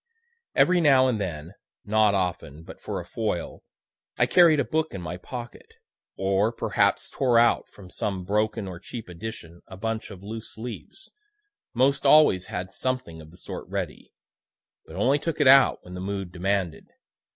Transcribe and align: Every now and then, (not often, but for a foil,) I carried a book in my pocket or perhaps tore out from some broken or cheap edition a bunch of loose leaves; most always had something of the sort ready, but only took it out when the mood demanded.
Every 0.55 0.81
now 0.81 1.07
and 1.07 1.21
then, 1.21 1.53
(not 1.85 2.15
often, 2.15 2.63
but 2.63 2.81
for 2.81 2.99
a 2.99 3.05
foil,) 3.05 3.61
I 4.17 4.25
carried 4.25 4.59
a 4.59 4.65
book 4.65 4.95
in 4.95 5.01
my 5.03 5.15
pocket 5.17 5.75
or 6.17 6.51
perhaps 6.51 7.07
tore 7.07 7.37
out 7.37 7.67
from 7.69 7.91
some 7.91 8.23
broken 8.25 8.67
or 8.67 8.79
cheap 8.79 9.07
edition 9.07 9.61
a 9.67 9.77
bunch 9.77 10.09
of 10.09 10.23
loose 10.23 10.57
leaves; 10.57 11.11
most 11.75 12.03
always 12.03 12.45
had 12.45 12.71
something 12.71 13.21
of 13.21 13.29
the 13.29 13.37
sort 13.37 13.67
ready, 13.69 14.11
but 14.87 14.95
only 14.95 15.19
took 15.19 15.39
it 15.39 15.47
out 15.47 15.83
when 15.83 15.93
the 15.93 16.01
mood 16.01 16.31
demanded. 16.31 16.87